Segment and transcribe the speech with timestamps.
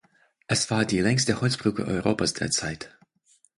[0.47, 2.89] Es war die längste Holzbrücke Europas der Zeit.